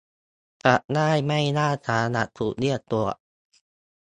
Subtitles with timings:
[0.63, 3.15] จะได้ไม่ล่าช้าหากถูกเรียกตรวจ